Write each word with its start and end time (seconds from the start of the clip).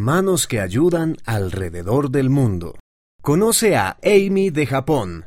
Manos 0.00 0.46
que 0.46 0.60
ayudan 0.60 1.18
alrededor 1.26 2.10
del 2.10 2.30
mundo. 2.30 2.78
Conoce 3.20 3.76
a 3.76 3.98
Amy 4.02 4.48
de 4.48 4.64
Japón. 4.64 5.26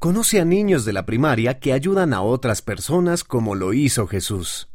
Conoce 0.00 0.40
a 0.40 0.44
niños 0.44 0.84
de 0.84 0.92
la 0.92 1.06
primaria 1.06 1.60
que 1.60 1.72
ayudan 1.72 2.12
a 2.12 2.22
otras 2.22 2.60
personas 2.60 3.22
como 3.22 3.54
lo 3.54 3.72
hizo 3.72 4.08
Jesús. 4.08 4.68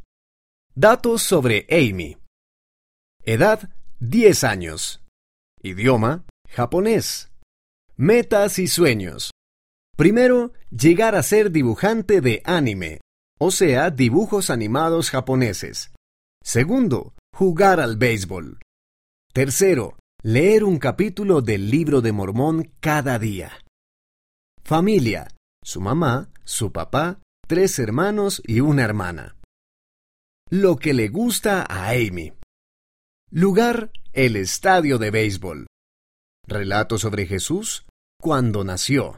Datos 0.74 1.22
sobre 1.22 1.68
Amy. 1.70 2.18
Edad 3.24 3.72
10 4.00 4.46
años. 4.46 5.04
Idioma 5.62 6.24
japonés. 6.48 7.30
Metas 7.98 8.58
y 8.58 8.68
sueños. 8.68 9.32
Primero, 9.98 10.54
llegar 10.72 11.16
a 11.16 11.24
ser 11.24 11.52
dibujante 11.52 12.22
de 12.22 12.42
anime, 12.46 13.02
o 13.38 13.52
sea, 13.52 13.92
dibujos 13.92 14.50
animados 14.50 15.10
japoneses. 15.10 15.92
Segundo, 16.42 17.14
jugar 17.34 17.82
al 17.82 17.98
béisbol. 17.98 18.63
Tercero, 19.34 19.98
leer 20.22 20.64
un 20.64 20.78
capítulo 20.78 21.42
del 21.42 21.72
libro 21.72 22.02
de 22.02 22.12
Mormón 22.12 22.72
cada 22.80 23.18
día. 23.18 23.52
Familia, 24.64 25.28
su 25.64 25.82
mamá, 25.82 26.30
su 26.44 26.72
papá, 26.72 27.20
tres 27.48 27.80
hermanos 27.80 28.44
y 28.46 28.60
una 28.60 28.84
hermana. 28.84 29.36
Lo 30.52 30.76
que 30.76 30.94
le 30.94 31.08
gusta 31.08 31.66
a 31.68 31.90
Amy. 31.90 32.34
Lugar, 33.32 33.90
el 34.12 34.36
estadio 34.36 35.00
de 35.00 35.10
béisbol. 35.10 35.66
Relato 36.48 37.00
sobre 37.00 37.26
Jesús, 37.26 37.88
cuando 38.22 38.64
nació. 38.64 39.18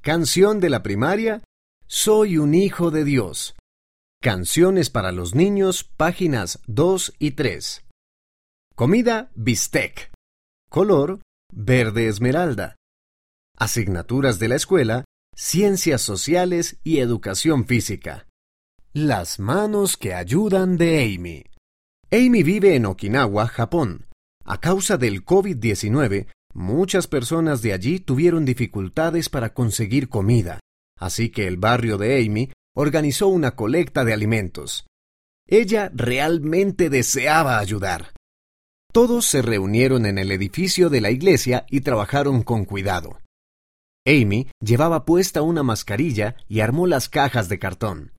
Canción 0.00 0.60
de 0.60 0.70
la 0.70 0.82
primaria, 0.82 1.44
Soy 1.86 2.38
un 2.38 2.54
hijo 2.54 2.90
de 2.90 3.04
Dios. 3.04 3.54
Canciones 4.22 4.88
para 4.88 5.12
los 5.12 5.34
niños, 5.34 5.84
páginas 5.84 6.58
2 6.66 7.12
y 7.18 7.32
3. 7.32 7.85
Comida 8.78 9.30
bistec. 9.34 10.10
Color 10.68 11.20
verde 11.50 12.08
esmeralda. 12.08 12.76
Asignaturas 13.56 14.38
de 14.38 14.48
la 14.48 14.56
escuela, 14.56 15.06
ciencias 15.34 16.02
sociales 16.02 16.76
y 16.84 16.98
educación 16.98 17.64
física. 17.64 18.26
Las 18.92 19.38
manos 19.38 19.96
que 19.96 20.12
ayudan 20.12 20.76
de 20.76 21.04
Amy. 21.04 21.44
Amy 22.10 22.42
vive 22.42 22.76
en 22.76 22.84
Okinawa, 22.84 23.46
Japón. 23.46 24.08
A 24.44 24.60
causa 24.60 24.98
del 24.98 25.24
COVID-19, 25.24 26.26
muchas 26.52 27.06
personas 27.06 27.62
de 27.62 27.72
allí 27.72 27.98
tuvieron 27.98 28.44
dificultades 28.44 29.30
para 29.30 29.54
conseguir 29.54 30.10
comida, 30.10 30.60
así 31.00 31.30
que 31.30 31.46
el 31.46 31.56
barrio 31.56 31.96
de 31.96 32.22
Amy 32.22 32.52
organizó 32.74 33.28
una 33.28 33.52
colecta 33.52 34.04
de 34.04 34.12
alimentos. 34.12 34.84
Ella 35.48 35.90
realmente 35.94 36.90
deseaba 36.90 37.58
ayudar. 37.58 38.15
Todos 38.96 39.26
se 39.26 39.42
reunieron 39.42 40.06
en 40.06 40.16
el 40.16 40.32
edificio 40.32 40.88
de 40.88 41.02
la 41.02 41.10
iglesia 41.10 41.66
y 41.68 41.82
trabajaron 41.82 42.42
con 42.42 42.64
cuidado. 42.64 43.18
Amy 44.06 44.48
llevaba 44.58 45.04
puesta 45.04 45.42
una 45.42 45.62
mascarilla 45.62 46.36
y 46.48 46.60
armó 46.60 46.86
las 46.86 47.10
cajas 47.10 47.50
de 47.50 47.58
cartón. 47.58 48.14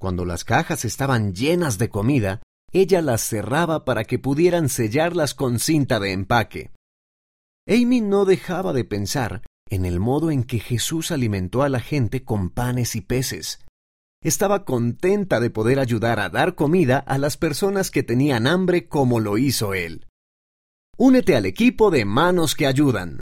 Cuando 0.00 0.24
las 0.24 0.42
cajas 0.42 0.84
estaban 0.84 1.32
llenas 1.32 1.78
de 1.78 1.90
comida, 1.90 2.42
ella 2.72 3.02
las 3.02 3.20
cerraba 3.20 3.84
para 3.84 4.02
que 4.02 4.18
pudieran 4.18 4.68
sellarlas 4.68 5.32
con 5.32 5.60
cinta 5.60 6.00
de 6.00 6.10
empaque. 6.10 6.72
Amy 7.68 8.00
no 8.00 8.24
dejaba 8.24 8.72
de 8.72 8.84
pensar 8.84 9.42
en 9.68 9.86
el 9.86 10.00
modo 10.00 10.32
en 10.32 10.42
que 10.42 10.58
Jesús 10.58 11.12
alimentó 11.12 11.62
a 11.62 11.68
la 11.68 11.78
gente 11.78 12.24
con 12.24 12.50
panes 12.50 12.96
y 12.96 13.00
peces. 13.00 13.60
Estaba 14.22 14.66
contenta 14.66 15.40
de 15.40 15.48
poder 15.48 15.78
ayudar 15.78 16.20
a 16.20 16.28
dar 16.28 16.54
comida 16.54 16.98
a 16.98 17.16
las 17.16 17.38
personas 17.38 17.90
que 17.90 18.02
tenían 18.02 18.46
hambre 18.46 18.86
como 18.86 19.18
lo 19.18 19.38
hizo 19.38 19.72
él. 19.72 20.06
Únete 20.98 21.36
al 21.36 21.46
equipo 21.46 21.90
de 21.90 22.04
Manos 22.04 22.54
que 22.54 22.66
Ayudan. 22.66 23.20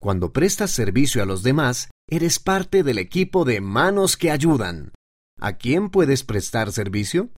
Cuando 0.00 0.32
prestas 0.32 0.70
servicio 0.70 1.22
a 1.22 1.26
los 1.26 1.42
demás, 1.42 1.90
eres 2.08 2.38
parte 2.38 2.82
del 2.82 2.96
equipo 2.96 3.44
de 3.44 3.60
Manos 3.60 4.16
que 4.16 4.30
Ayudan. 4.30 4.92
¿A 5.38 5.58
quién 5.58 5.90
puedes 5.90 6.24
prestar 6.24 6.72
servicio? 6.72 7.28